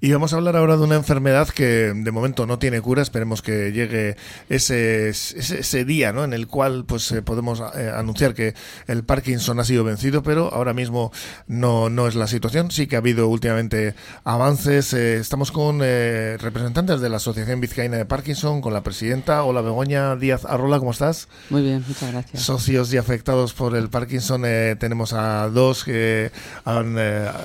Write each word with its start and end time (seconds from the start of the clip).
Y 0.00 0.12
vamos 0.12 0.32
a 0.32 0.36
hablar 0.36 0.54
ahora 0.54 0.76
de 0.76 0.84
una 0.84 0.94
enfermedad 0.94 1.48
que 1.48 1.92
de 1.92 2.12
momento 2.12 2.46
no 2.46 2.60
tiene 2.60 2.80
cura. 2.80 3.02
Esperemos 3.02 3.42
que 3.42 3.72
llegue 3.72 4.16
ese, 4.48 5.08
ese, 5.08 5.84
día 5.84 6.12
¿no? 6.12 6.22
en 6.22 6.32
el 6.32 6.46
cual 6.46 6.84
pues 6.86 7.10
eh, 7.10 7.20
podemos 7.20 7.60
eh, 7.74 7.90
anunciar 7.92 8.32
que 8.32 8.54
el 8.86 9.02
Parkinson 9.02 9.58
ha 9.58 9.64
sido 9.64 9.82
vencido, 9.82 10.22
pero 10.22 10.54
ahora 10.54 10.72
mismo 10.72 11.10
no, 11.48 11.90
no 11.90 12.06
es 12.06 12.14
la 12.14 12.28
situación. 12.28 12.70
Sí 12.70 12.86
que 12.86 12.94
ha 12.94 13.00
habido 13.00 13.26
últimamente 13.26 13.96
avances. 14.22 14.92
Eh, 14.92 15.16
estamos 15.16 15.50
con 15.50 15.80
representantes 15.80 17.00
de 17.00 17.08
la 17.08 17.16
Asociación 17.16 17.60
Vizcaína 17.60 17.96
de 17.96 18.04
Parkinson, 18.04 18.60
con 18.60 18.74
la 18.74 18.84
presidenta. 18.84 19.42
Hola 19.42 19.62
Begoña 19.62 20.14
Díaz 20.14 20.44
Arrola, 20.44 20.78
¿cómo 20.78 20.92
estás? 20.92 21.26
Muy 21.50 21.62
bien, 21.62 21.84
muchas 21.88 22.12
gracias. 22.12 22.44
Socios 22.44 22.92
y 22.94 22.98
afectados 22.98 23.52
por 23.52 23.74
el 23.74 23.88
Parkinson. 23.88 24.42
tenemos 24.78 25.12
a 25.12 25.48
dos 25.48 25.82
que 25.82 26.30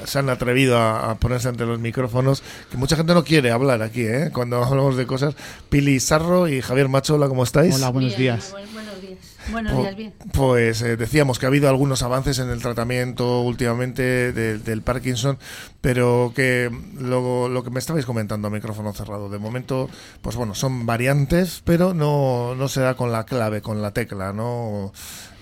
se 0.06 0.20
han 0.20 0.30
atrevido 0.30 0.78
a 0.78 1.16
ponerse 1.16 1.48
ante 1.48 1.66
los 1.66 1.80
micrófonos 1.80 2.43
que 2.70 2.78
mucha 2.78 2.96
gente 2.96 3.14
no 3.14 3.24
quiere 3.24 3.52
hablar 3.52 3.82
aquí, 3.82 4.02
¿eh? 4.02 4.30
Cuando 4.34 4.64
hablamos 4.64 4.98
de 4.98 5.06
cosas. 5.06 5.36
Pili 5.70 6.00
Sarro 6.00 6.48
y 6.48 6.62
Javier 6.62 6.90
Machola, 6.90 7.28
¿cómo 7.28 7.44
estáis? 7.44 7.76
Hola, 7.76 7.90
buenos 7.90 8.18
días. 8.18 8.52
buenos 8.52 9.02
días. 9.02 9.18
Buenos 9.52 9.78
días, 9.78 9.96
bien. 9.96 10.14
Pues 10.32 10.82
eh, 10.82 10.96
decíamos 10.96 11.38
que 11.38 11.46
ha 11.46 11.50
habido 11.50 11.68
algunos 11.68 12.02
avances 12.02 12.40
en 12.40 12.50
el 12.50 12.62
tratamiento 12.62 13.42
últimamente 13.42 14.32
del 14.32 14.82
Parkinson, 14.82 15.38
pero 15.82 16.32
que 16.36 16.72
lo, 16.98 17.50
lo, 17.50 17.64
que 17.64 17.70
me 17.70 17.80
estabais 17.80 18.06
comentando 18.06 18.48
a 18.48 18.52
micrófono 18.52 18.94
cerrado, 18.94 19.30
de 19.30 19.40
momento, 19.40 19.90
pues 20.22 20.36
bueno, 20.36 20.56
son 20.56 20.86
variantes, 20.86 21.62
pero 21.66 21.94
no, 21.94 22.56
no 22.56 22.68
se 22.68 22.82
da 22.82 22.96
con 22.96 23.12
la 23.12 23.26
clave, 23.26 23.62
con 23.62 23.82
la 23.82 23.92
tecla, 23.92 24.32
¿no? 24.34 24.94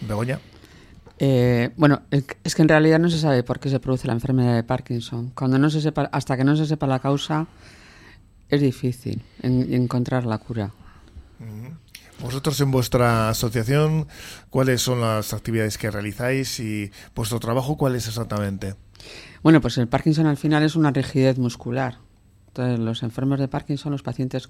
Begoña. 0.02 0.40
Eh, 1.24 1.70
bueno, 1.78 2.02
es 2.10 2.56
que 2.56 2.64
en 2.64 2.68
realidad 2.68 2.98
no 2.98 3.08
se 3.08 3.20
sabe 3.20 3.44
por 3.44 3.60
qué 3.60 3.70
se 3.70 3.80
produce 3.80 4.08
la 4.08 4.14
enfermedad 4.14 4.56
de 4.56 4.64
Parkinson. 4.64 5.30
Cuando 5.36 5.60
no 5.60 5.70
se 5.70 5.80
sepa, 5.80 6.10
hasta 6.12 6.36
que 6.36 6.44
no 6.44 6.56
se 6.56 6.66
sepa 6.66 6.88
la 6.88 6.98
causa, 6.98 7.46
es 8.50 8.60
difícil 8.60 9.22
encontrar 9.44 10.26
la 10.26 10.40
cura. 10.40 10.72
Vosotros 12.20 12.60
en 12.62 12.72
vuestra 12.72 13.30
asociación, 13.30 14.08
¿cuáles 14.50 14.82
son 14.82 15.02
las 15.02 15.32
actividades 15.34 15.78
que 15.78 15.92
realizáis 15.92 16.60
y 16.60 16.90
vuestro 17.14 17.40
trabajo 17.40 17.78
cuál 17.78 17.96
es 17.96 18.08
exactamente? 18.08 18.74
Bueno, 19.44 19.62
pues 19.62 19.78
el 19.78 19.88
Parkinson 19.88 20.26
al 20.26 20.38
final 20.38 20.64
es 20.64 20.76
una 20.76 20.90
rigidez 20.90 21.38
muscular. 21.38 22.00
Entonces, 22.52 22.80
los 22.80 23.02
enfermos 23.02 23.40
de 23.40 23.48
Parkinson, 23.48 23.94
los 23.94 24.04
pacientes, 24.04 24.50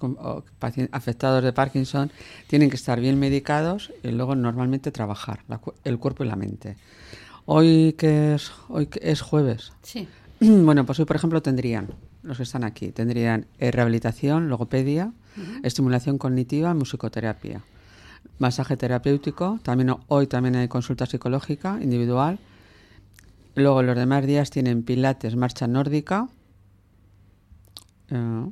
afectados 0.92 1.44
de 1.44 1.54
Parkinson, 1.54 2.12
tienen 2.48 2.72
que 2.72 2.76
estar 2.76 3.00
bien 3.00 3.20
medicados 3.20 3.94
y 4.02 4.10
luego 4.10 4.34
normalmente 4.34 4.92
trabajar 4.92 5.44
el 5.84 6.00
cuerpo 6.00 6.24
y 6.24 6.28
la 6.28 6.36
mente. 6.36 6.78
Hoy 7.46 7.94
que 7.94 8.34
es, 8.34 8.52
hoy 8.70 8.90
es 9.02 9.22
jueves. 9.22 9.74
Sí. 9.84 10.08
Bueno, 10.40 10.84
pues 10.84 11.00
hoy, 11.00 11.06
por 11.06 11.16
ejemplo, 11.16 11.44
tendrían, 11.44 11.90
los 12.24 12.38
que 12.38 12.44
están 12.44 12.64
aquí, 12.64 12.92
tendrían 12.92 13.46
eh, 13.60 13.70
rehabilitación, 13.70 14.50
logopedia, 14.50 15.14
estimulación 15.62 16.18
cognitiva, 16.18 16.74
musicoterapia, 16.74 17.62
masaje 18.40 18.78
terapéutico, 18.78 19.60
también 19.62 19.96
hoy 20.08 20.26
también 20.26 20.56
hay 20.56 20.68
consulta 20.68 21.06
psicológica 21.06 21.78
individual. 21.80 22.40
Luego 23.54 23.84
los 23.84 23.96
demás 23.96 24.26
días 24.26 24.50
tienen 24.50 24.82
pilates, 24.82 25.36
marcha 25.36 25.68
nórdica, 25.68 26.28
Ah, 28.12 28.48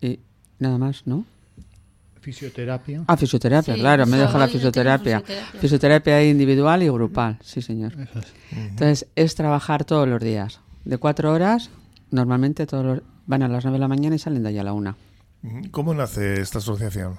y 0.00 0.20
nada 0.58 0.78
más, 0.78 1.06
¿no? 1.06 1.24
Fisioterapia. 2.20 3.02
Ah, 3.08 3.16
fisioterapia, 3.16 3.74
claro, 3.74 4.06
me 4.06 4.16
deja 4.16 4.38
la 4.38 4.46
fisioterapia. 4.46 5.22
fisioterapia. 5.58 6.24
individual 6.24 6.82
y 6.84 6.88
grupal, 6.88 7.38
sí, 7.42 7.60
señor. 7.60 7.94
Entonces, 8.52 9.08
es 9.16 9.34
trabajar 9.34 9.84
todos 9.84 10.08
los 10.08 10.22
días. 10.22 10.60
De 10.84 10.98
cuatro 10.98 11.32
horas, 11.32 11.70
normalmente 12.10 12.64
todos 12.66 13.02
van 13.26 13.42
a 13.42 13.48
las 13.48 13.64
nueve 13.64 13.76
de 13.76 13.80
la 13.80 13.88
mañana 13.88 14.14
y 14.14 14.18
salen 14.20 14.42
de 14.44 14.50
allá 14.50 14.60
a 14.60 14.64
la 14.64 14.72
una. 14.72 14.96
¿Cómo 15.72 15.94
nace 15.94 16.40
esta 16.40 16.58
asociación? 16.58 17.18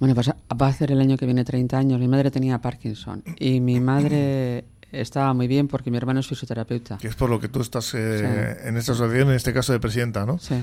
Bueno, 0.00 0.16
pues 0.16 0.28
va 0.28 0.66
a 0.66 0.70
hacer 0.70 0.90
el 0.90 1.00
año 1.00 1.16
que 1.16 1.24
viene 1.24 1.44
30 1.44 1.78
años. 1.78 2.00
Mi 2.00 2.08
madre 2.08 2.30
tenía 2.30 2.60
Parkinson 2.60 3.22
y 3.38 3.60
mi 3.60 3.78
madre 3.78 4.64
estaba 5.00 5.34
muy 5.34 5.46
bien 5.46 5.68
porque 5.68 5.90
mi 5.90 5.96
hermano 5.96 6.20
es 6.20 6.26
fisioterapeuta. 6.26 6.98
Que 6.98 7.08
es 7.08 7.14
por 7.14 7.30
lo 7.30 7.40
que 7.40 7.48
tú 7.48 7.60
estás 7.60 7.94
eh, 7.94 8.58
en 8.64 8.76
esta 8.76 8.92
asociación, 8.92 9.28
en 9.28 9.34
este 9.34 9.52
caso 9.52 9.72
de 9.72 9.80
presidenta, 9.80 10.24
¿no? 10.26 10.38
Sí. 10.38 10.54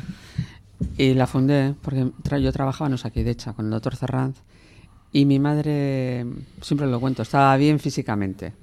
Y 0.98 1.14
la 1.14 1.28
fundé 1.28 1.76
porque 1.82 2.12
yo 2.42 2.52
trabajaba 2.52 2.88
en 2.88 2.94
Osakidecha 2.94 3.54
con 3.54 3.66
el 3.66 3.72
doctor 3.72 3.96
Ferranz 3.96 4.38
y 5.12 5.26
mi 5.26 5.40
madre, 5.40 6.26
siempre 6.62 6.88
lo 6.88 7.00
cuento, 7.00 7.22
estaba 7.22 7.56
bien 7.58 7.80
físicamente 7.80 8.54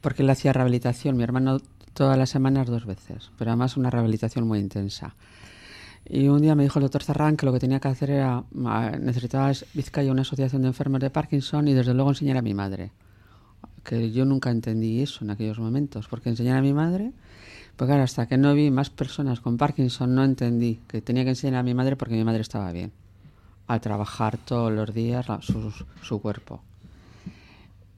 porque 0.00 0.22
él 0.22 0.30
hacía 0.30 0.52
rehabilitación, 0.52 1.16
mi 1.16 1.22
hermano 1.22 1.58
todas 1.92 2.16
las 2.16 2.30
semanas 2.30 2.68
dos 2.68 2.86
veces, 2.86 3.30
pero 3.38 3.50
además 3.50 3.76
una 3.76 3.90
rehabilitación 3.90 4.46
muy 4.46 4.58
intensa. 4.58 5.14
Y 6.08 6.28
un 6.28 6.40
día 6.40 6.54
me 6.54 6.62
dijo 6.62 6.78
el 6.78 6.84
doctor 6.84 7.02
Ferran 7.02 7.36
que 7.36 7.44
lo 7.44 7.52
que 7.52 7.58
tenía 7.58 7.78
que 7.78 7.88
hacer 7.88 8.10
era, 8.10 8.44
necesitaba 8.98 9.52
Vizcaya 9.74 10.10
una 10.10 10.22
asociación 10.22 10.62
de 10.62 10.68
enfermos 10.68 11.00
de 11.00 11.10
Parkinson 11.10 11.68
y 11.68 11.74
desde 11.74 11.92
luego 11.92 12.10
enseñar 12.10 12.38
a 12.38 12.42
mi 12.42 12.54
madre 12.54 12.90
que 13.84 14.10
yo 14.10 14.24
nunca 14.24 14.50
entendí 14.50 15.00
eso 15.00 15.24
en 15.24 15.30
aquellos 15.30 15.58
momentos, 15.58 16.08
porque 16.08 16.28
enseñar 16.28 16.58
a 16.58 16.62
mi 16.62 16.72
madre, 16.72 17.12
pues 17.76 17.88
claro, 17.88 18.02
hasta 18.02 18.26
que 18.26 18.36
no 18.36 18.54
vi 18.54 18.70
más 18.70 18.90
personas 18.90 19.40
con 19.40 19.56
Parkinson 19.56 20.14
no 20.14 20.24
entendí 20.24 20.80
que 20.86 21.00
tenía 21.00 21.24
que 21.24 21.30
enseñar 21.30 21.60
a 21.60 21.62
mi 21.62 21.74
madre 21.74 21.96
porque 21.96 22.14
mi 22.14 22.24
madre 22.24 22.42
estaba 22.42 22.72
bien, 22.72 22.92
a 23.66 23.80
trabajar 23.80 24.36
todos 24.38 24.72
los 24.72 24.92
días 24.94 25.26
su, 25.40 25.72
su 26.02 26.20
cuerpo. 26.20 26.62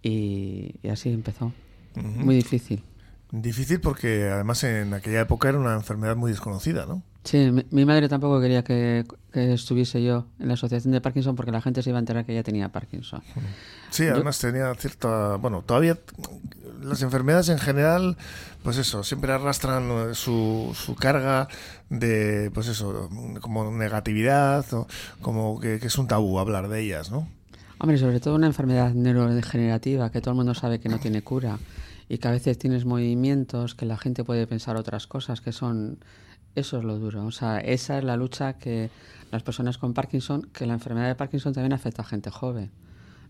Y, 0.02 0.74
así 0.88 1.10
empezó. 1.10 1.52
Muy 1.94 2.36
difícil. 2.36 2.82
Difícil 3.30 3.80
porque 3.80 4.28
además 4.28 4.62
en 4.64 4.92
aquella 4.94 5.20
época 5.20 5.48
era 5.48 5.58
una 5.58 5.74
enfermedad 5.74 6.16
muy 6.16 6.32
desconocida, 6.32 6.86
¿no? 6.86 7.02
Sí, 7.24 7.50
mi, 7.70 7.84
madre 7.84 8.08
tampoco 8.08 8.40
quería 8.40 8.64
que, 8.64 9.04
estuviese 9.32 10.02
yo 10.02 10.26
en 10.40 10.48
la 10.48 10.54
asociación 10.54 10.92
de 10.92 11.00
Parkinson 11.00 11.36
porque 11.36 11.52
la 11.52 11.60
gente 11.60 11.82
se 11.82 11.90
iba 11.90 11.98
a 11.98 12.00
enterar 12.00 12.26
que 12.26 12.32
ella 12.32 12.42
tenía 12.42 12.70
Parkinson. 12.70 13.22
Sí, 13.90 14.08
además 14.08 14.38
tenía 14.38 14.74
cierta... 14.74 15.36
Bueno, 15.36 15.62
todavía 15.62 15.98
las 16.82 17.02
enfermedades 17.02 17.48
en 17.48 17.58
general, 17.58 18.16
pues 18.62 18.76
eso, 18.78 19.04
siempre 19.04 19.32
arrastran 19.32 20.14
su, 20.14 20.72
su 20.74 20.96
carga 20.96 21.48
de, 21.90 22.50
pues 22.52 22.68
eso, 22.68 23.08
como 23.40 23.70
negatividad, 23.70 24.64
o 24.72 24.86
como 25.20 25.60
que, 25.60 25.78
que 25.78 25.86
es 25.86 25.98
un 25.98 26.08
tabú 26.08 26.38
hablar 26.38 26.68
de 26.68 26.80
ellas, 26.80 27.10
¿no? 27.10 27.28
Hombre, 27.78 27.98
sobre 27.98 28.20
todo 28.20 28.34
una 28.34 28.46
enfermedad 28.46 28.94
neurodegenerativa 28.94 30.10
que 30.10 30.20
todo 30.20 30.30
el 30.30 30.36
mundo 30.36 30.54
sabe 30.54 30.80
que 30.80 30.88
no 30.88 30.98
tiene 30.98 31.22
cura 31.22 31.58
y 32.08 32.18
que 32.18 32.28
a 32.28 32.30
veces 32.30 32.58
tienes 32.58 32.84
movimientos 32.84 33.74
que 33.74 33.86
la 33.86 33.96
gente 33.96 34.22
puede 34.22 34.46
pensar 34.46 34.76
otras 34.76 35.06
cosas 35.06 35.40
que 35.40 35.50
son 35.50 35.98
eso 36.54 36.78
es 36.78 36.84
lo 36.84 36.98
duro. 36.98 37.24
O 37.24 37.30
sea 37.30 37.58
esa 37.58 37.98
es 37.98 38.04
la 38.04 38.16
lucha 38.16 38.54
que 38.54 38.90
las 39.30 39.42
personas 39.42 39.78
con 39.78 39.94
Parkinson 39.94 40.42
que 40.52 40.66
la 40.66 40.74
enfermedad 40.74 41.08
de 41.08 41.14
Parkinson 41.14 41.52
también 41.52 41.72
afecta 41.72 42.02
a 42.02 42.04
gente 42.04 42.30
joven. 42.30 42.70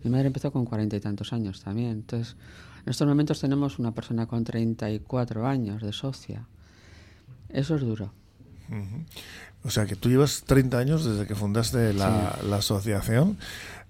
Mi 0.03 0.10
madre 0.10 0.27
empezó 0.27 0.50
con 0.50 0.65
cuarenta 0.65 0.97
y 0.97 1.00
tantos 1.00 1.33
años 1.33 1.62
también. 1.62 1.91
Entonces 1.91 2.37
en 2.84 2.91
estos 2.91 3.06
momentos 3.06 3.41
tenemos 3.41 3.78
una 3.78 3.93
persona 3.93 4.27
con 4.27 4.44
34 4.44 5.47
años 5.47 5.83
de 5.83 5.93
socia. 5.93 6.47
Eso 7.49 7.77
es 7.77 7.83
duro. 7.83 8.12
O 9.65 9.71
sea 9.71 9.87
que 9.87 9.97
tú 9.97 10.09
llevas 10.09 10.44
30 10.44 10.78
años 10.78 11.04
desde 11.04 11.27
que 11.27 11.34
fundaste 11.34 11.93
la, 11.93 12.39
la 12.49 12.56
asociación. 12.56 13.39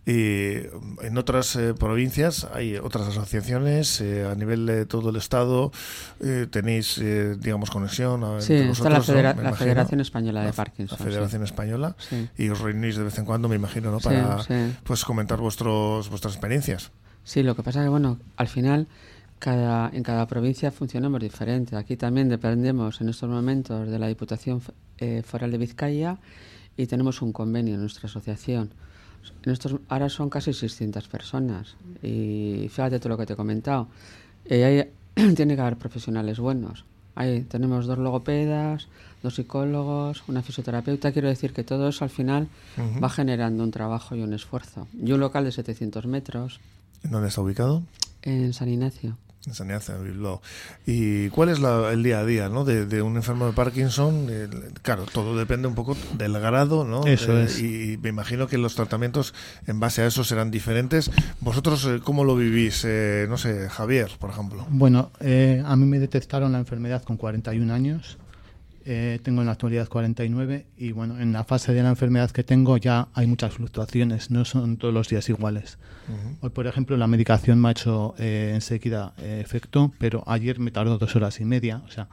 Y 0.04 0.54
en 1.02 1.16
otras 1.16 1.54
eh, 1.54 1.74
provincias 1.74 2.48
hay 2.52 2.76
otras 2.76 3.06
asociaciones 3.06 4.00
eh, 4.00 4.24
a 4.24 4.34
nivel 4.34 4.66
de 4.66 4.84
todo 4.84 5.10
el 5.10 5.16
estado. 5.16 5.70
Eh, 6.20 6.48
tenéis, 6.50 7.00
digamos, 7.38 7.70
conexión. 7.70 8.42
Sí, 8.42 8.54
está 8.54 8.90
la, 8.90 9.00
Federación 9.00 10.00
Española 10.00 10.44
de 10.44 10.52
Parkinson. 10.52 10.98
La 10.98 11.04
Federación 11.04 11.44
Española. 11.44 11.96
Y 12.36 12.48
os 12.48 12.60
reunís 12.60 12.96
de 12.96 13.04
vez 13.04 13.16
en 13.18 13.24
cuando, 13.24 13.48
me 13.48 13.54
imagino, 13.54 13.92
¿no? 13.92 14.00
Para 14.00 14.38
pues 14.82 15.04
comentar 15.04 15.38
vuestros 15.38 16.08
vuestras 16.08 16.34
experiencias. 16.34 16.90
Sí, 17.22 17.44
lo 17.44 17.54
que 17.54 17.62
pasa 17.62 17.80
es 17.80 17.84
que, 17.84 17.90
bueno, 17.90 18.18
al 18.36 18.48
final 18.48 18.88
cada, 19.38 19.88
en 19.92 20.02
cada 20.02 20.26
provincia 20.26 20.72
funcionamos 20.72 21.20
diferente. 21.20 21.76
Aquí 21.76 21.96
también 21.96 22.28
dependemos 22.28 23.00
en 23.00 23.08
estos 23.08 23.30
momentos 23.30 23.88
de 23.88 23.98
la 24.00 24.08
Diputación 24.08 24.60
Foral 25.24 25.52
de 25.52 25.58
Vizcaya 25.58 26.18
y 26.76 26.86
tenemos 26.86 27.22
un 27.22 27.32
convenio 27.32 27.74
en 27.74 27.80
nuestra 27.80 28.08
asociación 28.08 28.72
en 29.44 29.52
estos, 29.52 29.76
ahora 29.88 30.08
son 30.08 30.30
casi 30.30 30.52
600 30.52 31.08
personas 31.08 31.76
y 32.02 32.68
fíjate 32.70 32.98
todo 32.98 33.10
lo 33.10 33.18
que 33.18 33.26
te 33.26 33.32
he 33.32 33.36
comentado. 33.36 33.88
Eh, 34.44 34.90
tiene 35.36 35.54
que 35.54 35.60
haber 35.60 35.76
profesionales 35.76 36.38
buenos. 36.38 36.84
Ahí 37.14 37.42
tenemos 37.42 37.86
dos 37.86 37.98
logopedas, 37.98 38.88
dos 39.22 39.34
psicólogos, 39.34 40.24
una 40.28 40.42
fisioterapeuta. 40.42 41.12
Quiero 41.12 41.28
decir 41.28 41.52
que 41.52 41.62
todo 41.62 41.88
eso 41.88 42.04
al 42.04 42.10
final 42.10 42.48
va 43.02 43.10
generando 43.10 43.62
un 43.62 43.70
trabajo 43.70 44.16
y 44.16 44.22
un 44.22 44.32
esfuerzo. 44.32 44.88
Y 44.98 45.12
un 45.12 45.20
local 45.20 45.44
de 45.44 45.52
700 45.52 46.06
metros. 46.06 46.60
¿En 47.04 47.10
dónde 47.10 47.28
está 47.28 47.42
ubicado? 47.42 47.82
En 48.22 48.52
San 48.54 48.68
Ignacio. 48.70 49.18
En 49.46 49.54
Sanidad 49.54 49.82
Bilbao. 50.00 50.40
¿Y 50.86 51.28
cuál 51.30 51.48
es 51.48 51.58
el 51.58 52.02
día 52.02 52.20
a 52.20 52.24
día 52.24 52.48
¿no? 52.48 52.64
de, 52.64 53.02
un 53.02 53.16
enfermo 53.16 53.46
de 53.46 53.52
Parkinson? 53.52 54.28
claro, 54.82 55.04
todo 55.12 55.36
depende 55.36 55.66
un 55.66 55.74
poco 55.74 55.96
del 56.16 56.32
grado, 56.34 56.84
¿no? 56.84 57.04
Eso 57.06 57.36
es. 57.38 57.60
Y 57.60 57.98
me 58.00 58.10
imagino 58.10 58.46
que 58.46 58.56
los 58.56 58.76
tratamientos 58.76 59.34
en 59.66 59.80
base 59.80 60.02
a 60.02 60.06
eso 60.06 60.22
serán 60.22 60.50
diferentes. 60.50 61.10
¿Vosotros 61.40 61.84
eh, 61.86 62.00
cómo 62.02 62.24
lo 62.24 62.36
vivís? 62.36 62.84
Eh, 62.84 63.26
no 63.28 63.36
sé, 63.36 63.68
Javier, 63.68 64.12
por 64.20 64.30
ejemplo. 64.30 64.64
Bueno, 64.70 65.10
eh, 65.20 65.62
a 65.64 65.74
mí 65.74 65.86
me 65.86 65.98
detectaron 65.98 66.52
la 66.52 66.58
enfermedad 66.58 67.02
con 67.02 67.16
41 67.16 67.72
años 67.72 68.18
Eh, 68.84 69.20
tengo 69.22 69.40
en 69.42 69.46
la 69.46 69.52
actualidad 69.52 69.88
49 69.88 70.66
y 70.76 70.92
bueno, 70.92 71.20
en 71.20 71.32
la 71.32 71.44
fase 71.44 71.72
de 71.72 71.82
la 71.82 71.90
enfermedad 71.90 72.30
que 72.30 72.42
tengo 72.42 72.76
ya 72.76 73.08
hay 73.14 73.26
muchas 73.26 73.54
fluctuaciones, 73.54 74.30
no 74.30 74.44
son 74.44 74.76
todos 74.76 74.92
los 74.92 75.08
días 75.08 75.28
iguales. 75.28 75.78
Hoy, 76.40 76.50
por 76.50 76.66
ejemplo, 76.66 76.96
la 76.96 77.06
medicación 77.06 77.60
me 77.60 77.68
ha 77.68 77.70
hecho 77.70 78.14
eh, 78.18 78.50
enseguida 78.54 79.12
eh, 79.18 79.40
efecto, 79.40 79.92
pero 79.98 80.24
ayer 80.26 80.58
me 80.58 80.70
tardó 80.72 80.98
dos 80.98 81.14
horas 81.14 81.40
y 81.40 81.44
media. 81.44 81.80
O 81.86 81.90
sea, 81.90 82.08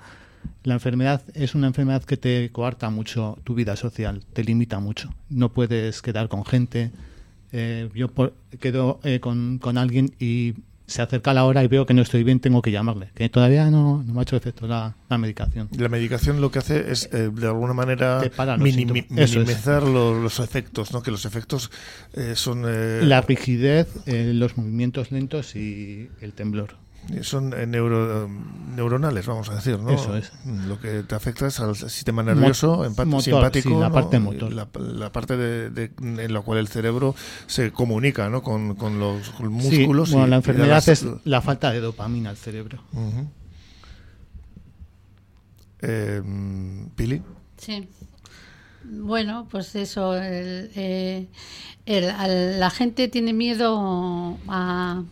la 0.64 0.76
enfermedad 0.76 1.22
es 1.34 1.56
una 1.56 1.68
enfermedad 1.68 2.04
que 2.04 2.18
te 2.18 2.50
coarta 2.52 2.90
mucho 2.92 3.40
tu 3.44 3.56
vida 3.56 3.76
social, 3.76 4.24
te 4.34 4.44
limita 4.44 4.80
mucho. 4.80 5.10
No 5.30 5.50
puedes 5.52 6.02
quedar 6.04 6.30
con 6.30 6.46
gente. 6.46 6.92
Eh, 7.52 7.90
yo 7.96 8.10
por- 8.10 8.36
quedo 8.60 9.00
eh, 9.04 9.20
con, 9.20 9.58
con 9.58 9.78
alguien 9.80 10.12
y 10.20 10.54
se 10.90 11.02
acerca 11.02 11.34
la 11.34 11.46
hora 11.46 11.64
y 11.64 11.68
veo 11.68 11.86
que 11.86 11.94
no 11.94 12.02
estoy 12.02 12.24
bien, 12.24 12.40
tengo 12.40 12.62
que 12.62 12.72
llamarle, 12.72 13.10
que 13.16 13.30
todavía 13.30 13.70
no, 13.70 14.04
no 14.06 14.14
me 14.14 14.20
ha 14.20 14.24
hecho 14.24 14.36
efecto 14.36 14.68
la, 14.68 14.96
la 15.10 15.18
medicación. 15.18 15.70
La 15.78 15.88
medicación 15.90 16.42
lo 16.42 16.52
que 16.52 16.60
hace 16.60 16.92
es, 16.92 17.10
eh, 17.14 17.30
de 17.34 17.48
alguna 17.48 17.74
manera, 17.74 18.20
los 18.58 18.66
minimi- 18.94 19.06
minimizar 19.46 19.84
lo- 19.84 20.20
los 20.22 20.40
efectos, 20.40 20.92
¿no? 20.92 21.02
Que 21.02 21.12
los 21.12 21.26
efectos 21.26 21.72
eh, 22.14 22.34
son... 22.36 22.64
eh, 22.68 23.02
La 23.04 23.22
rigidez, 23.22 23.88
eh, 24.08 24.32
los 24.34 24.58
movimientos 24.58 25.12
lentos 25.12 25.56
y 25.56 26.10
el 26.22 26.34
temblor. 26.34 26.76
Son 27.24 27.54
eh, 27.54 27.66
neuro- 27.66 28.30
neuronales, 28.76 29.26
vamos 29.26 29.50
a 29.50 29.56
decir, 29.56 29.80
¿no? 29.80 29.90
Eso 29.90 30.16
es. 30.16 30.32
Lo 30.46 30.80
que 30.80 31.04
te 31.04 31.16
afecta 31.16 31.48
es 31.48 31.60
al 31.60 31.76
sistema 31.76 32.22
nervioso, 32.24 32.78
Mo- 32.78 32.86
empa- 32.86 33.06
motor, 33.06 33.24
simpático, 33.24 33.70
sí, 33.70 33.76
la 33.76 33.90
¿no? 33.90 33.94
parte 33.94 34.20
motor. 34.20 34.54
La, 34.54 34.68
la 34.80 35.12
parte 35.12 35.36
de, 35.38 35.70
de- 35.70 35.92
en 36.00 36.34
la 36.34 36.42
cual 36.42 36.60
el 36.60 36.68
cerebro 36.68 37.16
se 37.48 37.72
comunica, 37.72 38.30
¿no? 38.30 38.42
Con, 38.44 38.76
con 38.76 39.00
los 39.00 39.34
músculos. 39.40 40.10
Sí, 40.10 40.14
bueno, 40.16 40.28
y- 40.28 40.30
la 40.30 40.36
enfermedad 40.38 40.68
las- 40.68 40.88
es 40.88 41.06
la 41.26 41.42
falta 41.42 41.72
de 41.72 41.80
dopamina 41.80 42.30
al 42.30 42.38
cerebro. 42.38 42.80
Eh, 45.82 46.22
Pili. 46.96 47.22
Sí. 47.58 47.88
Bueno, 48.84 49.48
pues 49.50 49.76
eso, 49.76 50.16
el- 50.16 50.72
eh, 50.76 51.28
el- 51.86 52.60
la 52.60 52.70
gente 52.70 53.08
tiene 53.08 53.34
miedo 53.34 54.38
a, 54.48 55.04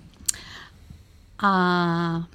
a, 1.40 2.28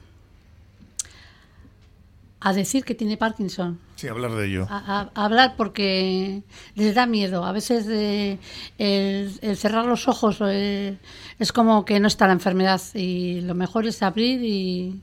a 2.40 2.52
decir 2.52 2.84
que 2.84 2.94
tiene 2.94 3.16
Parkinson. 3.16 3.78
Sí, 3.96 4.08
hablar 4.08 4.32
de 4.34 4.46
ello. 4.46 4.66
a, 4.68 4.78
a- 5.00 5.10
a 5.14 5.24
hablar 5.24 5.54
porque 5.56 6.42
les 6.74 6.94
da 6.94 7.06
miedo. 7.06 7.44
A 7.44 7.52
veces 7.52 7.86
eh, 7.88 8.38
el, 8.78 9.38
el 9.42 9.56
cerrar 9.56 9.86
los 9.86 10.08
ojos 10.08 10.38
eh, 10.44 10.98
es 11.38 11.52
como 11.52 11.84
que 11.84 12.00
no 12.00 12.08
está 12.08 12.26
la 12.26 12.32
enfermedad 12.32 12.80
y 12.94 13.40
lo 13.42 13.54
mejor 13.54 13.86
es 13.86 14.02
abrir 14.02 14.42
y... 14.42 15.00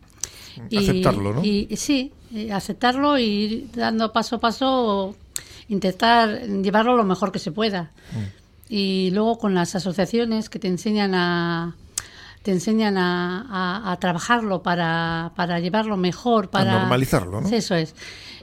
y- 0.69 0.77
Aceptarlo, 0.77 1.33
¿no? 1.35 1.45
Y, 1.45 1.67
y 1.69 1.77
sí, 1.77 2.11
aceptarlo 2.51 3.17
y 3.17 3.23
ir 3.23 3.71
dando 3.73 4.11
paso 4.11 4.35
a 4.35 4.39
paso, 4.41 5.15
intentar 5.69 6.41
llevarlo 6.41 6.97
lo 6.97 7.05
mejor 7.05 7.31
que 7.31 7.39
se 7.39 7.53
pueda. 7.53 7.91
Mm. 8.11 8.39
Y 8.71 9.11
luego 9.11 9.37
con 9.39 9.55
las 9.55 9.75
asociaciones 9.75 10.49
que 10.49 10.59
te 10.59 10.67
enseñan 10.67 11.15
a 11.15 11.75
te 12.43 12.51
enseñan 12.51 12.97
a, 12.97 13.45
a- 13.49 13.91
a 13.91 13.99
trabajarlo 13.99 14.63
para, 14.63 15.33
para 15.35 15.59
llevarlo 15.59 15.97
mejor, 15.97 16.49
para 16.49 16.71
normalizarlo, 16.79 17.41
¿no? 17.41 17.49
Eso 17.49 17.75
es. 17.75 17.95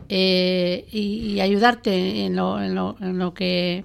Eh, 0.09 0.87
y, 0.93 1.33
y 1.35 1.41
ayudarte 1.41 2.27
en 2.27 2.37
lo, 2.37 2.63
en, 2.63 2.75
lo, 2.75 2.97
en 3.01 3.19
lo 3.19 3.35
que 3.35 3.85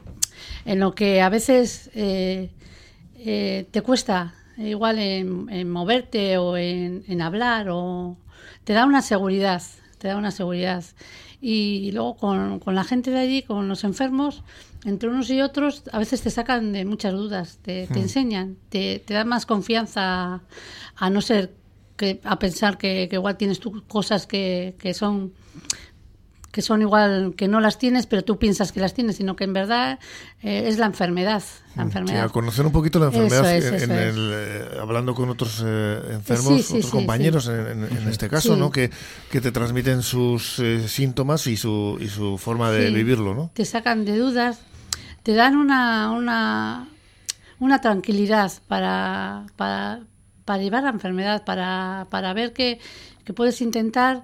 en 0.66 0.80
lo 0.80 0.94
que 0.94 1.22
a 1.22 1.30
veces 1.30 1.90
eh, 1.96 2.52
eh, 3.18 3.66
te 3.72 3.82
cuesta 3.82 4.36
igual 4.58 5.00
en, 5.00 5.48
en 5.50 5.70
moverte 5.70 6.38
o 6.38 6.58
en, 6.58 7.04
en 7.08 7.22
hablar 7.22 7.70
o 7.72 8.18
te 8.64 8.74
da 8.74 8.86
una 8.86 9.02
seguridad 9.02 9.64
te 9.98 10.08
da 10.10 10.18
una 10.18 10.30
seguridad 10.32 10.84
y 11.42 11.92
luego 11.94 12.16
con, 12.18 12.60
con 12.60 12.76
la 12.76 12.84
gente 12.84 13.10
de 13.10 13.20
allí 13.20 13.42
con 13.42 13.68
los 13.68 13.84
enfermos 13.84 14.44
entre 14.86 15.10
unos 15.10 15.30
y 15.30 15.42
otros 15.42 15.84
a 15.92 16.00
veces 16.00 16.22
te 16.22 16.30
sacan 16.30 16.74
de 16.74 16.86
muchas 16.86 17.14
dudas 17.14 17.60
te, 17.62 17.88
te 17.88 18.00
enseñan 18.00 18.58
te, 18.70 19.00
te 19.06 19.14
dan 19.14 19.28
más 19.28 19.46
confianza 19.46 20.42
a 20.96 21.10
no 21.10 21.22
ser 21.22 21.54
que 21.98 22.20
a 22.24 22.40
pensar 22.40 22.78
que, 22.80 23.08
que 23.10 23.16
igual 23.18 23.38
tienes 23.38 23.60
tú 23.60 23.84
cosas 23.88 24.26
que, 24.26 24.76
que 24.80 24.94
son 24.94 25.34
que 26.52 26.62
son 26.62 26.82
igual 26.82 27.34
que 27.38 27.48
no 27.48 27.62
las 27.62 27.78
tienes, 27.78 28.08
pero 28.08 28.26
tú 28.26 28.38
piensas 28.38 28.74
que 28.74 28.82
las 28.82 28.94
tienes, 28.94 29.16
sino 29.16 29.38
que 29.38 29.46
en 29.46 29.54
verdad 29.54 30.00
eh, 30.42 30.64
es 30.68 30.78
la 30.80 30.86
enfermedad. 30.86 31.42
La 31.78 31.84
Sí, 31.84 31.88
enfermedad. 31.88 32.26
a 32.26 32.28
conocer 32.30 32.66
un 32.66 32.74
poquito 32.74 33.00
la 33.00 33.06
enfermedad, 33.06 33.56
es, 33.56 33.84
en- 33.84 33.92
el, 33.92 34.32
eh, 34.34 34.66
hablando 34.82 35.16
con 35.16 35.30
otros 35.30 35.64
eh, 35.66 36.00
enfermos, 36.12 36.58
Sí, 36.58 36.64
sí, 36.64 36.74
otros 36.74 36.86
sí, 36.88 36.92
compañeros 36.92 37.46
sí. 37.46 37.52
En, 37.52 37.86
en- 37.86 38.08
este 38.10 38.28
caso, 38.28 38.56
Sí. 38.56 38.60
¿no? 38.60 38.70
Que, 38.70 38.92
que 39.32 39.40
te 39.40 39.54
transmiten 39.54 40.02
sus 40.04 40.60
eh, 40.60 40.90
síntomas 40.90 41.48
y 41.48 41.56
su, 41.56 41.98
y 42.02 42.10
su 42.10 42.38
forma 42.38 42.70
de 42.70 42.90
Sí. 42.90 42.96
vivirlo, 42.96 43.34
¿no? 43.34 43.50
Te 43.54 43.64
sacan 43.64 44.04
de 44.04 44.18
dudas, 44.18 44.60
te 45.24 45.34
dan 45.34 45.56
una, 45.56 46.88
una, 47.60 47.82
tranquilidad 47.82 48.52
para, 48.68 49.46
para, 49.56 50.02
para 50.46 50.64
llevar 50.64 50.84
la 50.84 50.90
enfermedad, 50.90 51.44
para, 51.46 52.08
para 52.10 52.34
ver 52.34 52.54
que, 52.54 52.80
que 53.24 53.34
puedes 53.34 53.62
intentar 53.62 54.24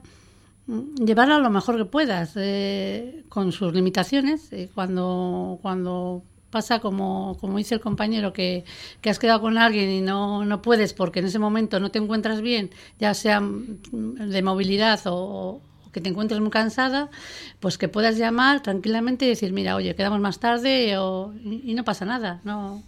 mm, 0.68 1.06
llevarla 1.06 1.40
lo 1.40 1.50
mejor 1.50 1.78
que 1.78 1.86
puedas, 1.86 2.34
eh, 2.36 3.24
con 3.30 3.52
sus 3.52 3.74
limitaciones. 3.74 4.52
eh, 4.54 4.70
cuando, 4.74 5.60
cuando 5.62 6.24
pasa 6.50 6.80
como, 6.80 7.38
como 7.40 7.58
dice 7.58 7.76
el 7.76 7.82
compañero, 7.82 8.34
que, 8.34 8.64
que 9.02 9.10
has 9.10 9.20
quedado 9.20 9.42
con 9.42 9.58
alguien 9.58 9.90
y 9.90 10.02
no, 10.02 10.46
no 10.46 10.62
puedes 10.62 10.94
porque 10.94 11.20
en 11.20 11.26
ese 11.26 11.40
momento 11.40 11.80
no 11.80 11.92
te 11.92 12.00
encuentras 12.00 12.42
bien, 12.42 12.72
ya 13.00 13.14
sea 13.14 13.40
mm, 13.42 14.30
de 14.30 14.42
movilidad 14.42 15.00
o, 15.06 15.62
o 15.88 15.92
que 15.92 16.02
te 16.02 16.10
encuentres 16.10 16.40
muy 16.42 16.50
cansada, 16.52 17.10
pues 17.60 17.78
que 17.78 17.88
puedas 17.88 18.18
llamar 18.18 18.62
tranquilamente 18.62 19.26
y 19.26 19.30
decir, 19.30 19.54
mira, 19.54 19.76
oye, 19.76 19.96
quedamos 19.96 20.20
más 20.20 20.40
tarde 20.40 20.98
o, 20.98 21.34
y, 21.44 21.72
y 21.72 21.74
no 21.74 21.84
pasa 21.84 22.06
nada. 22.06 22.42
no 22.44 22.84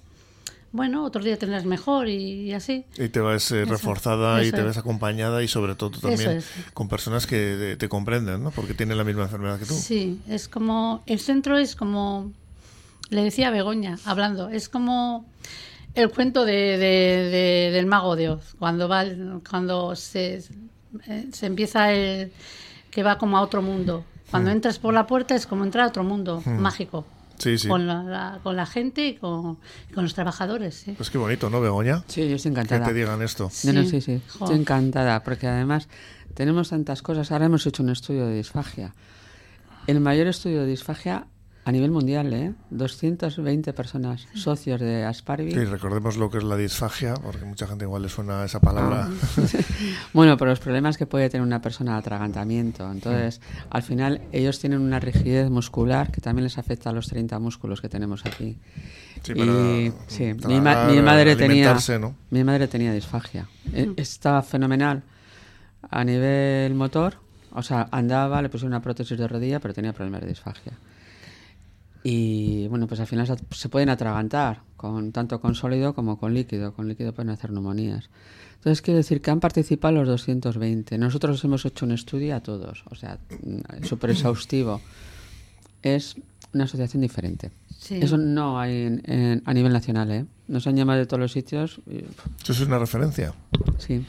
Bueno, 0.71 1.03
otro 1.03 1.23
día 1.23 1.35
tendrás 1.37 1.65
mejor 1.65 2.07
y, 2.09 2.49
y 2.49 2.53
así. 2.53 2.85
Y 2.97 3.09
te 3.09 3.21
ves 3.21 3.51
eh, 3.51 3.63
Eso, 3.63 3.71
reforzada 3.71 4.43
y 4.43 4.51
te 4.51 4.59
es. 4.59 4.65
ves 4.65 4.77
acompañada 4.77 5.41
y 5.41 5.47
sobre 5.47 5.73
todo 5.75 5.99
también 5.99 6.31
es. 6.37 6.45
con 6.75 6.87
personas 6.89 7.25
que 7.25 7.55
te, 7.59 7.77
te 7.77 7.89
comprenden, 7.89 8.43
¿no? 8.43 8.51
Porque 8.51 8.75
tienen 8.75 8.97
la 8.97 9.03
misma 9.03 9.23
enfermedad 9.23 9.57
que 9.57 9.65
tú. 9.65 9.73
Sí, 9.73 10.19
es 10.29 10.47
como, 10.47 11.01
el 11.07 11.19
centro 11.19 11.57
es 11.57 11.75
como, 11.75 12.31
le 13.09 13.23
decía 13.23 13.47
a 13.47 13.51
Begoña, 13.51 13.97
hablando, 14.05 14.49
es 14.49 14.69
como 14.69 15.25
el 15.95 16.11
cuento 16.11 16.45
de, 16.45 16.53
de- 16.77 17.29
de- 17.31 17.71
del 17.73 17.87
mago 17.87 18.15
de 18.15 18.29
Oz, 18.29 18.53
cuando 18.59 18.87
va, 18.87 19.03
cuando 19.49 19.95
se, 19.95 20.43
eh, 21.07 21.27
se 21.33 21.45
empieza 21.47 21.91
el, 21.91 22.31
que 22.91 23.03
va 23.03 23.17
como 23.17 23.37
a 23.37 23.41
otro 23.41 23.61
mundo. 23.61 24.03
Cuando 24.31 24.51
entras 24.51 24.77
por 24.79 24.93
la 24.93 25.07
puerta 25.07 25.35
es 25.35 25.47
como 25.47 25.63
entrar 25.63 25.85
a 25.85 25.87
otro 25.87 26.03
mundo 26.03 26.41
mágico, 26.45 27.05
Sí, 27.39 27.57
sí. 27.57 27.67
con, 27.67 27.87
la, 27.87 28.03
la- 28.03 28.39
con 28.43 28.55
la 28.55 28.65
gente 28.65 29.07
y 29.07 29.15
con, 29.15 29.57
con 29.93 30.03
los 30.03 30.13
trabajadores. 30.13 30.75
sí. 30.75 30.91
Pues 30.97 31.09
qué 31.09 31.17
bonito, 31.17 31.49
¿no, 31.49 31.61
Begoña? 31.61 32.03
Sí, 32.07 32.27
yo 32.29 32.35
estoy 32.35 32.51
Que 32.53 32.59
encantada. 32.61 32.85
te 32.85 32.93
digan 32.93 33.21
esto. 33.21 33.49
No, 33.63 33.73
no, 33.73 33.83
Sí. 33.83 33.89
sí, 33.89 34.01
sí. 34.01 34.21
Estoy 34.27 34.55
encantada, 34.57 35.23
porque 35.23 35.47
además 35.47 35.87
tenemos 36.35 36.69
tantas 36.69 37.01
cosas. 37.01 37.31
Ahora 37.31 37.45
hemos 37.45 37.65
hecho 37.65 37.81
un 37.81 37.89
estudio 37.89 38.27
de 38.27 38.35
disfagia. 38.35 38.93
El 39.87 39.99
mayor 39.99 40.27
estudio 40.27 40.61
de 40.61 40.67
disfagia 40.67 41.25
a 41.69 41.71
nivel 41.71 41.91
mundial, 41.91 42.33
¿eh? 42.33 42.53
220 42.71 43.73
personas 43.73 44.27
socios 44.33 44.79
de 44.81 45.05
Asparvi. 45.05 45.51
Sí, 45.51 45.63
recordemos 45.65 46.17
lo 46.17 46.29
que 46.29 46.39
es 46.39 46.43
la 46.43 46.57
disfagia, 46.57 47.13
porque 47.13 47.45
mucha 47.45 47.67
gente 47.67 47.85
igual 47.85 48.01
le 48.01 48.09
suena 48.09 48.43
esa 48.43 48.59
palabra. 48.59 49.07
Ah. 49.09 49.41
Bueno, 50.13 50.35
por 50.37 50.47
los 50.47 50.59
problemas 50.59 50.97
que 50.97 51.05
puede 51.05 51.29
tener 51.29 51.45
una 51.45 51.61
persona 51.61 51.93
al 51.93 51.99
atragantamiento. 51.99 52.91
Entonces, 52.91 53.39
al 53.69 53.83
final, 53.83 54.21
ellos 54.31 54.59
tienen 54.59 54.81
una 54.81 54.99
rigidez 54.99 55.49
muscular 55.49 56.11
que 56.11 56.19
también 56.21 56.43
les 56.43 56.57
afecta 56.57 56.89
a 56.89 56.93
los 56.93 57.07
30 57.07 57.37
músculos 57.39 57.79
que 57.81 57.87
tenemos 57.89 58.25
aquí. 58.25 58.57
Sí, 59.23 59.33
y 59.35 59.39
para 59.39 59.53
sí, 60.07 60.33
mi, 60.47 60.59
ma- 60.61 60.85
mi 60.85 61.01
madre 61.01 61.35
tenía 61.35 61.77
¿no? 61.99 62.15
mi 62.31 62.43
madre 62.43 62.67
tenía 62.67 62.91
disfagia. 62.93 63.47
Eh, 63.73 63.93
Estaba 63.97 64.41
fenomenal 64.41 65.03
a 65.89 66.03
nivel 66.03 66.73
motor, 66.73 67.15
o 67.51 67.61
sea, 67.61 67.87
andaba, 67.91 68.41
le 68.41 68.49
pusieron 68.49 68.73
una 68.73 68.81
prótesis 68.81 69.17
de 69.17 69.27
rodilla, 69.27 69.59
pero 69.59 69.73
tenía 69.73 69.93
problemas 69.93 70.21
de 70.21 70.27
disfagia. 70.27 70.73
Y 72.03 72.67
bueno, 72.67 72.87
pues 72.87 72.99
al 73.01 73.07
final 73.07 73.27
se, 73.51 73.69
pueden 73.69 73.89
atragantar, 73.89 74.61
con, 74.77 75.11
tanto 75.11 75.41
con 75.41 75.53
sólido 75.55 75.93
como 75.93 76.17
con 76.17 76.33
líquido. 76.33 76.73
Con 76.73 76.87
líquido 76.87 77.13
pueden 77.13 77.29
hacer 77.29 77.51
neumonías. 77.51 78.09
Entonces, 78.55 78.81
quiero 78.81 78.97
decir 78.97 79.21
que 79.21 79.31
han 79.31 79.39
participado 79.39 79.93
los 79.95 80.07
220. 80.07 80.97
Nosotros 80.97 81.43
hemos 81.43 81.65
hecho 81.65 81.85
un 81.85 81.91
estudio 81.93 82.35
a 82.35 82.41
todos, 82.41 82.83
o 82.89 82.95
sea, 82.95 83.17
mm, 83.43 83.83
súper 83.85 84.11
exhaustivo. 84.11 84.81
Es 85.81 86.15
una 86.53 86.65
asociación 86.65 87.01
diferente. 87.01 87.51
Sí. 87.77 87.99
Eso 88.01 88.17
no 88.17 88.59
hay 88.59 88.81
en- 88.83 89.01
en- 89.05 89.41
a 89.45 89.53
nivel 89.53 89.71
nacional, 89.71 90.11
¿eh? 90.11 90.25
Nos 90.49 90.67
han 90.67 90.75
llamado 90.75 90.99
de 90.99 91.05
todos 91.05 91.21
los 91.21 91.31
sitios. 91.31 91.79
y, 91.89 91.99
Eso 92.43 92.51
es 92.53 92.59
una 92.61 92.79
referencia. 92.79 93.33
sí. 93.77 94.03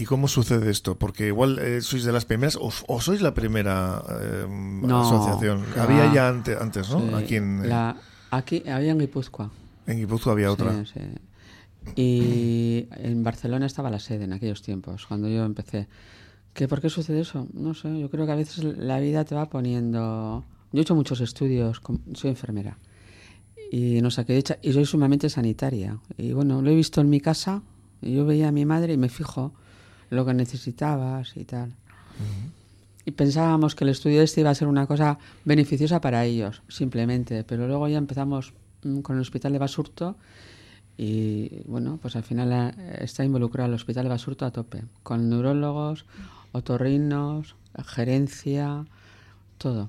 ¿Y 0.00 0.04
cómo 0.04 0.28
sucede 0.28 0.70
esto? 0.70 0.98
Porque 0.98 1.26
igual 1.26 1.58
eh, 1.58 1.80
sois 1.82 2.04
de 2.04 2.12
las 2.12 2.24
primeras 2.24 2.56
o, 2.56 2.70
o 2.88 3.00
sois 3.00 3.20
la 3.20 3.34
primera 3.34 4.02
eh, 4.08 4.46
No, 4.48 5.00
asociación. 5.02 5.64
Había 5.76 6.06
va. 6.06 6.14
ya 6.14 6.28
ante- 6.28 6.56
antes, 6.56 6.88
¿no? 6.90 7.00
Sí, 7.00 7.14
Aquí 7.14 7.36
en, 7.36 7.68
la- 7.68 7.96
aquí 8.30 8.62
había 8.68 8.92
en 8.92 8.98
Guipúzcoa. 8.98 9.50
en 9.86 9.98
Guipúzcoa 9.98 10.32
había 10.32 10.50
otra. 10.50 10.72
Sí, 10.86 10.92
sí. 10.94 11.00
Y 11.96 12.86
en 12.92 13.22
Barcelona 13.24 13.66
estaba 13.66 13.90
la 13.90 13.98
sede 13.98 14.24
en 14.24 14.32
aquellos 14.32 14.62
tiempos, 14.62 15.06
cuando 15.06 15.28
yo 15.28 15.44
empecé. 15.44 15.88
¿Que 16.52 16.66
¿Por 16.68 16.80
qué 16.80 16.90
sucede 16.90 17.20
eso? 17.20 17.46
No 17.52 17.74
sé, 17.74 17.98
yo 17.98 18.10
creo 18.10 18.26
que 18.26 18.32
a 18.32 18.36
veces 18.36 18.64
la 18.64 18.98
vida 19.00 19.24
te 19.24 19.34
va 19.34 19.48
poniendo... 19.48 20.44
Yo 20.72 20.78
he 20.78 20.82
hecho 20.82 20.94
muchos 20.94 21.20
estudios, 21.20 21.80
soy 22.14 22.30
enfermera, 22.30 22.78
y 23.72 24.00
no 24.02 24.10
sé 24.10 24.24
qué 24.24 24.36
hecho, 24.36 24.54
y 24.62 24.72
soy 24.72 24.84
sumamente 24.84 25.28
sanitaria. 25.28 25.98
Y 26.16 26.32
bueno, 26.32 26.62
lo 26.62 26.70
he 26.70 26.74
visto 26.74 27.00
en 27.00 27.08
mi 27.10 27.20
casa, 27.20 27.62
y 28.02 28.14
yo 28.14 28.24
veía 28.24 28.48
a 28.48 28.52
mi 28.52 28.64
madre 28.66 28.92
y 28.92 28.96
me 28.96 29.08
fijo 29.08 29.52
lo 30.10 30.26
que 30.26 30.34
necesitabas 30.34 31.36
y 31.36 31.44
tal. 31.44 31.72
Y 33.04 33.12
pensábamos 33.12 33.74
que 33.74 33.84
el 33.84 33.90
estudio 33.90 34.22
este 34.22 34.42
iba 34.42 34.50
a 34.50 34.54
ser 34.54 34.68
una 34.68 34.86
cosa 34.86 35.18
beneficiosa 35.44 36.00
para 36.00 36.24
ellos, 36.24 36.62
simplemente, 36.68 37.44
pero 37.44 37.66
luego 37.66 37.88
ya 37.88 37.98
empezamos 37.98 38.52
mm, 38.82 39.00
con 39.00 39.16
el 39.16 39.22
hospital 39.22 39.52
de 39.52 39.58
Basurto 39.58 40.16
y 40.98 41.62
bueno, 41.64 41.98
pues 42.02 42.14
al 42.16 42.24
final 42.24 42.52
eh, 42.52 42.98
está 43.00 43.24
involucrado 43.24 43.68
el 43.68 43.74
hospital 43.74 44.04
de 44.04 44.10
Basurto 44.10 44.44
a 44.44 44.50
tope, 44.50 44.84
con 45.02 45.30
neurólogos, 45.30 46.04
otorrinos, 46.52 47.56
gerencia, 47.86 48.84
todo. 49.56 49.88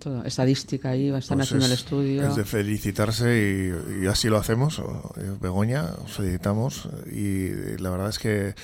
Todo. 0.00 0.24
Estadística 0.24 0.90
ahí, 0.90 1.08
están 1.08 1.38
pues 1.38 1.48
haciendo 1.48 1.66
el 1.66 1.72
estudio. 1.72 2.28
Es 2.28 2.36
de 2.36 2.44
felicitarse 2.44 3.72
y, 4.02 4.06
así 4.06 4.28
lo 4.28 4.38
hacemos. 4.38 4.82
Begoña, 5.40 5.84
os 6.04 6.12
felicitamos 6.12 6.88
y 7.10 7.48
la 7.78 7.90
verdad 7.90 8.08
es 8.08 8.18
que 8.18 8.54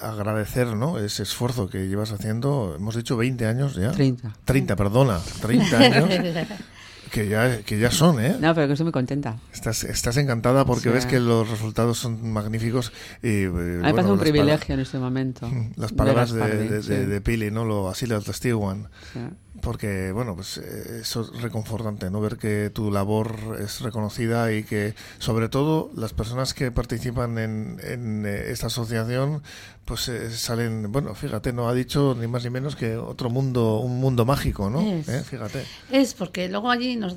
agradecer 0.00 0.68
¿no? 0.76 0.98
ese 0.98 1.22
esfuerzo 1.22 1.68
que 1.68 1.88
llevas 1.88 2.12
haciendo. 2.12 2.74
Hemos 2.76 2.96
dicho 2.96 3.16
20 3.16 3.46
años 3.46 3.74
ya. 3.74 3.92
30. 3.92 4.36
30, 4.44 4.76
perdona. 4.76 5.20
30 5.40 5.78
años. 5.78 6.10
que 7.10 7.28
ya, 7.28 7.62
que 7.62 7.78
ya 7.78 7.90
son, 7.90 8.22
¿eh? 8.22 8.36
No, 8.38 8.54
pero 8.54 8.66
que 8.66 8.74
estoy 8.74 8.84
muy 8.84 8.92
contenta. 8.92 9.38
Estás, 9.52 9.84
estás 9.84 10.16
encantada 10.16 10.64
porque 10.64 10.90
ves 10.90 11.06
que 11.06 11.20
los 11.20 11.48
resultados 11.48 11.98
son 11.98 12.30
magníficos. 12.32 12.92
Y, 13.22 13.44
eh, 13.44 13.50
me 13.50 13.92
parece 13.92 14.12
un 14.12 14.18
privilegio 14.18 14.74
en 14.74 14.80
este 14.80 14.98
momento. 14.98 15.50
Las 15.76 15.92
palabras 15.92 16.32
de, 16.32 17.06
de, 17.06 17.20
Pili, 17.20 17.50
¿no? 17.50 17.64
Lo, 17.64 17.88
así 17.88 18.06
lo 18.06 18.16
atestiguan. 18.16 18.88
Sí 19.12 19.20
porque 19.60 20.12
bueno 20.12 20.34
pues 20.34 20.58
eh, 20.58 21.00
eso 21.00 21.22
es 21.22 21.42
reconfortante 21.42 22.10
no 22.10 22.20
ver 22.20 22.36
que 22.36 22.70
tu 22.70 22.90
labor 22.90 23.58
es 23.60 23.80
reconocida 23.80 24.52
y 24.52 24.64
que 24.64 24.94
sobre 25.18 25.48
todo 25.48 25.90
las 25.94 26.12
personas 26.12 26.54
que 26.54 26.70
participan 26.70 27.38
en, 27.38 27.80
en 27.82 28.26
eh, 28.26 28.50
esta 28.50 28.66
asociación 28.66 29.42
pues 29.84 30.08
eh, 30.08 30.30
salen 30.30 30.90
bueno 30.92 31.14
fíjate 31.14 31.52
no 31.52 31.68
ha 31.68 31.74
dicho 31.74 32.16
ni 32.18 32.26
más 32.26 32.44
ni 32.44 32.50
menos 32.50 32.76
que 32.76 32.96
otro 32.96 33.30
mundo 33.30 33.78
un 33.78 34.00
mundo 34.00 34.24
mágico 34.24 34.70
no 34.70 34.80
fíjate. 35.02 35.64
Es 35.90 36.14
porque 36.14 36.48
luego 36.48 36.70
allí 36.70 36.96
nos, 36.96 37.16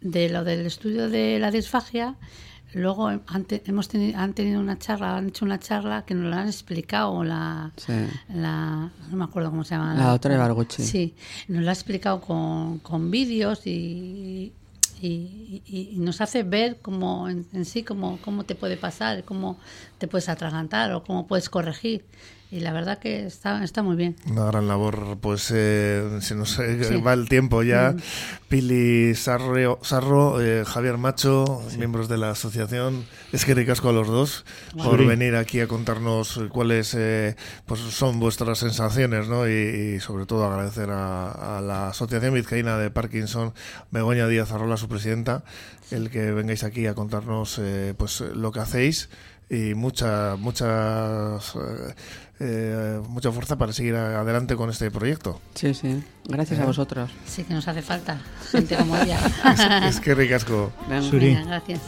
de 0.00 0.28
lo 0.28 0.44
del 0.44 0.66
estudio 0.66 1.08
de 1.08 1.38
la 1.38 1.50
disfagia 1.50 2.16
Luego 2.72 3.10
hemos 3.10 3.88
tenido, 3.88 4.18
han 4.18 4.32
tenido 4.32 4.60
una 4.60 4.78
charla, 4.78 5.16
han 5.16 5.28
hecho 5.28 5.44
una 5.44 5.58
charla 5.58 6.04
que 6.04 6.14
nos 6.14 6.30
la 6.30 6.42
han 6.42 6.46
explicado 6.46 7.24
la, 7.24 7.72
la 8.28 8.90
no 9.10 9.16
me 9.16 9.24
acuerdo 9.24 9.50
cómo 9.50 9.64
se 9.64 9.74
llama. 9.74 9.94
La, 9.94 10.10
doctora 10.10 10.36
Ibarguchi. 10.36 10.82
Sí, 10.82 11.14
nos 11.48 11.62
la 11.64 11.72
ha 11.72 11.74
explicado 11.74 12.20
con, 12.20 12.78
con 12.78 13.10
vídeos 13.10 13.66
y, 13.66 14.52
y, 15.00 15.94
nos 15.98 16.20
hace 16.20 16.42
ver 16.42 16.78
cómo 16.80 17.28
en, 17.28 17.64
sí 17.64 17.82
cómo, 17.82 18.18
cómo 18.22 18.44
te 18.44 18.54
puede 18.54 18.76
pasar, 18.76 19.24
cómo 19.24 19.58
te 19.98 20.06
puedes 20.06 20.28
atragantar 20.28 20.92
o 20.92 21.02
cómo 21.02 21.26
puedes 21.26 21.48
corregir 21.48 22.04
y 22.52 22.60
la 22.60 22.72
verdad 22.72 22.98
que 22.98 23.26
está, 23.26 23.62
está 23.62 23.82
muy 23.82 23.94
bien. 23.94 24.16
Una 24.28 24.46
gran 24.46 24.66
labor, 24.66 25.18
pues 25.20 25.52
eh, 25.54 26.18
se 26.20 26.34
nos 26.34 26.58
va 26.58 27.12
el 27.12 27.28
tiempo 27.28 27.62
ya. 27.62 27.92
Mm. 27.92 28.00
Pili 28.48 29.14
Sarro, 29.14 29.78
Sarro 29.82 30.40
eh, 30.40 30.64
Javier 30.64 30.98
Macho, 30.98 31.62
miembros 31.78 32.08
de 32.08 32.18
la 32.18 32.30
asociación, 32.30 33.04
es 33.32 33.44
que 33.44 33.54
ricasco 33.54 33.90
a 33.90 33.92
los 33.92 34.08
dos 34.08 34.44
por 34.76 35.06
venir 35.06 35.36
aquí 35.36 35.60
a 35.60 35.68
contarnos 35.68 36.40
cuáles 36.48 36.94
eh, 36.94 37.36
pues 37.66 37.78
son 37.80 38.18
vuestras 38.18 38.58
sensaciones 38.58 39.28
¿no? 39.28 39.48
y, 39.48 40.00
sobre 40.00 40.26
todo 40.26 40.44
agradecer 40.44 40.90
a, 40.90 41.60
la 41.62 41.88
Asociación 41.90 42.34
Vizcaína 42.34 42.78
de 42.78 42.90
Parkinson, 42.90 43.54
Begoña 43.92 44.26
Díaz 44.26 44.50
Arrola, 44.50 44.76
su 44.76 44.88
presidenta, 44.88 45.44
el 45.92 46.10
que 46.10 46.32
vengáis 46.32 46.64
aquí 46.64 46.88
a 46.88 46.94
contarnos 46.94 47.60
pues 47.96 48.20
lo 48.20 48.50
que 48.50 48.60
hacéis 48.60 49.08
y 49.50 49.74
mucha, 49.74 50.36
muchas 50.36 51.56
eh, 52.38 53.00
mucha 53.08 53.30
fuerza 53.32 53.58
para 53.58 53.72
seguir 53.72 53.96
adelante 53.96 54.56
con 54.56 54.70
este 54.70 54.90
proyecto. 54.90 55.40
Sí, 55.54 55.74
sí. 55.74 56.02
Gracias 56.24 56.60
a 56.60 56.62
¿Eh? 56.62 56.66
vosotros. 56.66 57.10
Sí, 57.26 57.44
que 57.44 57.52
nos 57.52 57.68
hace 57.68 57.82
falta 57.82 58.18
gente 58.50 58.76
como 58.76 58.96
ella. 58.96 59.18
es, 59.86 60.00
que 60.00 60.14
ricasco. 60.14 60.72
gracias. 60.88 61.80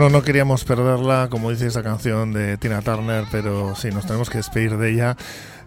No, 0.00 0.08
no 0.08 0.22
queríamos 0.22 0.64
perderla, 0.64 1.28
como 1.30 1.50
dice 1.50 1.66
esa 1.66 1.82
canción 1.82 2.32
de 2.32 2.56
Tina 2.56 2.80
Turner, 2.80 3.24
pero 3.30 3.74
sí, 3.76 3.90
nos 3.90 4.06
tenemos 4.06 4.30
que 4.30 4.38
despedir 4.38 4.78
de 4.78 4.92
ella. 4.92 5.14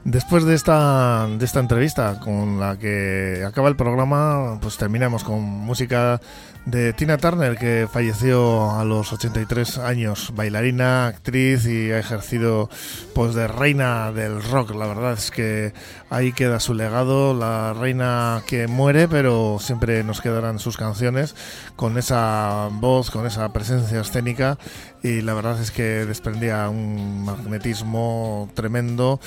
Después 0.05 0.43
de 0.43 0.55
esta, 0.55 1.27
de 1.27 1.45
esta 1.45 1.59
entrevista 1.59 2.19
con 2.19 2.59
la 2.59 2.79
que 2.79 3.43
acaba 3.45 3.69
el 3.69 3.75
programa, 3.75 4.57
pues 4.59 4.77
terminamos 4.77 5.23
con 5.23 5.39
música 5.39 6.19
de 6.65 6.93
Tina 6.93 7.17
Turner, 7.17 7.57
que 7.57 7.87
falleció 7.91 8.71
a 8.71 8.85
los 8.85 9.11
83 9.11 9.79
años, 9.79 10.31
bailarina, 10.35 11.07
actriz 11.07 11.65
y 11.65 11.91
ha 11.91 11.99
ejercido 11.99 12.69
pues 13.13 13.35
de 13.35 13.47
reina 13.47 14.11
del 14.11 14.41
rock. 14.41 14.73
La 14.75 14.87
verdad 14.87 15.13
es 15.13 15.29
que 15.29 15.73
ahí 16.09 16.31
queda 16.31 16.59
su 16.59 16.73
legado, 16.73 17.33
la 17.33 17.73
reina 17.73 18.43
que 18.47 18.67
muere, 18.67 19.07
pero 19.07 19.57
siempre 19.59 20.03
nos 20.03 20.21
quedarán 20.21 20.59
sus 20.59 20.77
canciones 20.77 21.35
con 21.75 21.97
esa 21.97 22.69
voz, 22.71 23.11
con 23.11 23.25
esa 23.25 23.51
presencia 23.51 23.99
escénica 23.99 24.57
y 25.01 25.21
la 25.21 25.33
verdad 25.33 25.59
es 25.61 25.71
que 25.71 26.05
desprendía 26.05 26.69
un 26.69 27.25
magnetismo 27.25 28.49
tremendo 28.53 29.19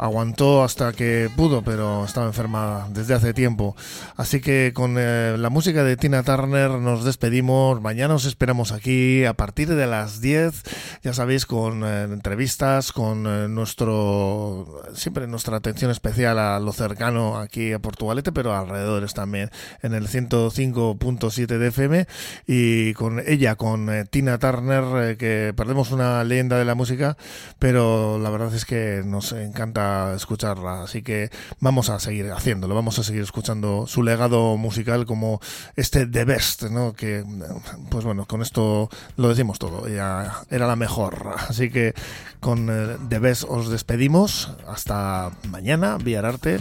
aguantó 0.00 0.64
hasta 0.64 0.94
que 0.94 1.30
pudo, 1.36 1.60
pero 1.62 2.06
estaba 2.06 2.26
enferma 2.26 2.88
desde 2.90 3.12
hace 3.14 3.34
tiempo. 3.34 3.76
Así 4.16 4.40
que 4.40 4.72
con 4.74 4.96
eh, 4.98 5.36
la 5.38 5.50
música 5.50 5.84
de 5.84 5.96
Tina 5.98 6.22
Turner 6.22 6.70
nos 6.80 7.04
despedimos. 7.04 7.80
Mañana 7.80 8.14
os 8.14 8.24
esperamos 8.24 8.72
aquí 8.72 9.24
a 9.24 9.34
partir 9.34 9.68
de 9.68 9.86
las 9.86 10.20
10, 10.20 10.62
ya 11.02 11.14
sabéis, 11.14 11.46
con 11.46 11.84
eh, 11.84 12.04
entrevistas, 12.04 12.92
con 12.92 13.26
eh, 13.26 13.48
nuestro, 13.48 14.82
siempre 14.94 15.26
nuestra 15.26 15.56
atención 15.56 15.90
especial 15.90 16.38
a 16.38 16.58
lo 16.60 16.72
cercano 16.72 17.38
aquí 17.38 17.72
a 17.72 17.78
Portugalete, 17.78 18.32
pero 18.32 18.54
alrededores 18.54 19.14
también, 19.14 19.50
en 19.82 19.94
el 19.94 20.08
105.7 20.08 21.46
de 21.46 21.66
FM 21.68 22.06
y 22.46 22.94
con 22.94 23.20
ella, 23.26 23.56
con 23.56 23.88
Tina 24.10 24.38
Turner, 24.38 25.16
que 25.16 25.52
perdemos 25.56 25.90
una 25.92 26.24
leyenda 26.24 26.58
de 26.58 26.64
la 26.64 26.74
música, 26.74 27.16
pero 27.58 28.18
la 28.18 28.30
verdad 28.30 28.54
es 28.54 28.64
que 28.64 29.02
nos 29.04 29.32
encanta 29.32 30.14
escucharla. 30.14 30.82
Así 30.82 31.02
que 31.02 31.30
vamos 31.60 31.90
a 31.90 32.00
seguir 32.00 32.30
haciéndolo, 32.32 32.74
vamos 32.74 32.98
a 32.98 33.04
seguir 33.04 33.22
escuchando 33.22 33.86
su 33.86 34.02
legado 34.02 34.56
musical 34.56 35.06
como 35.06 35.40
este 35.76 36.06
The 36.06 36.24
Best, 36.24 36.62
¿no? 36.70 36.92
Que, 36.92 37.24
pues 37.90 38.04
bueno, 38.04 38.26
con 38.26 38.42
esto 38.42 38.88
lo 39.16 39.28
decimos 39.28 39.58
todo. 39.58 39.86
Ella 39.86 40.32
era 40.50 40.66
la 40.66 40.76
mejor. 40.76 41.34
Así 41.48 41.70
que 41.70 41.94
con 42.40 42.68
eh, 42.70 42.96
The 43.08 43.18
Best 43.18 43.44
os 43.48 43.68
despedimos. 43.68 44.52
Hasta 44.66 45.30
mañana, 45.48 45.98
Arte 46.22 46.60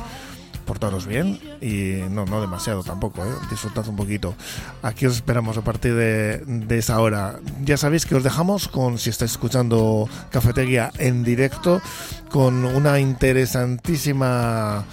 portaros 0.69 1.07
bien 1.07 1.39
y 1.61 2.07
no, 2.11 2.25
no 2.25 2.41
demasiado 2.41 2.83
tampoco, 2.83 3.25
¿eh? 3.25 3.29
disfrutad 3.49 3.87
un 3.87 3.95
poquito. 3.95 4.35
Aquí 4.83 5.07
os 5.07 5.15
esperamos 5.15 5.57
a 5.57 5.63
partir 5.63 5.95
de, 5.95 6.43
de, 6.45 6.77
esa 6.77 6.99
hora. 6.99 7.39
Ya 7.65 7.75
sabéis 7.75 8.05
que 8.05 8.13
os 8.13 8.23
dejamos 8.23 8.67
con, 8.67 8.99
si 8.99 9.09
estáis 9.09 9.31
escuchando 9.31 10.07
Cafetería 10.29 10.91
en 10.99 11.23
directo, 11.23 11.81
con 12.29 12.65
una 12.65 12.99
interesantísima 12.99 14.85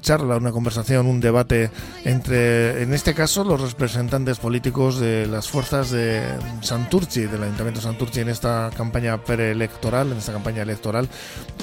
charla, 0.00 0.36
una 0.36 0.52
conversación, 0.52 1.06
un 1.06 1.20
debate 1.20 1.70
entre, 2.04 2.82
en 2.82 2.92
este 2.92 3.14
caso, 3.14 3.44
los 3.44 3.60
representantes 3.60 4.38
políticos 4.38 5.00
de 5.00 5.26
las 5.26 5.48
fuerzas 5.48 5.90
de 5.90 6.22
Santurci, 6.60 7.22
del 7.22 7.42
Ayuntamiento 7.42 7.80
de 7.80 7.86
Santurci, 7.86 8.20
en 8.20 8.28
esta 8.28 8.70
campaña 8.76 9.18
preelectoral, 9.24 10.12
en 10.12 10.18
esta 10.18 10.32
campaña 10.32 10.62
electoral, 10.62 11.08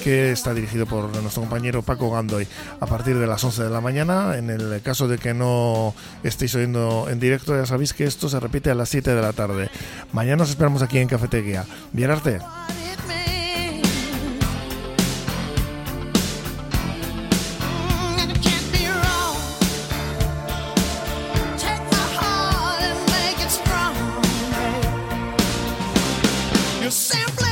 que 0.02 0.32
está 0.32 0.52
dirigido 0.52 0.86
por 0.86 1.14
nuestro 1.22 1.42
compañero 1.42 1.82
Paco 1.82 2.10
Gandoy. 2.10 2.46
A 2.80 2.86
partir 2.86 3.18
de 3.18 3.26
las 3.26 3.42
11 3.44 3.64
de 3.64 3.70
la 3.70 3.80
mañana, 3.80 4.36
en 4.36 4.50
el 4.50 4.82
caso 4.82 5.08
de 5.08 5.18
que 5.18 5.32
no 5.32 5.94
estéis 6.22 6.54
oyendo 6.54 7.06
en 7.08 7.20
directo, 7.20 7.56
ya 7.56 7.66
sabéis 7.66 7.94
que 7.94 8.04
esto 8.04 8.28
se 8.28 8.40
repite 8.40 8.70
a 8.70 8.74
las 8.74 8.88
7 8.88 9.14
de 9.14 9.22
la 9.22 9.32
tarde. 9.32 9.70
Mañana 10.12 10.42
os 10.42 10.50
esperamos 10.50 10.82
aquí 10.82 10.98
en 10.98 11.08
Cafetería. 11.08 11.64
Vierarte. 11.92 12.40
you 26.86 26.92
simply 26.92 27.45